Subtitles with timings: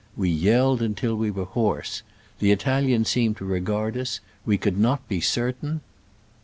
[0.17, 2.01] We yelled until we were hoarse.
[2.39, 5.81] The Italians seemed to regard us— we could not be certain.